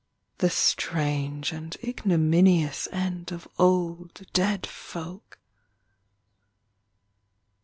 the 0.39 0.49
strange 0.49 1.51
And 1.51 1.77
ignominious 1.83 2.87
end 2.91 3.31
of 3.31 3.47
old 3.59 4.23
Dead 4.33 4.65
folk! 4.65 5.37